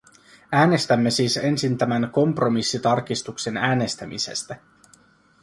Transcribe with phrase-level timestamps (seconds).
[0.51, 4.55] Äänestämme siis ensin tämän kompromissitarkistuksen äänestämisestä.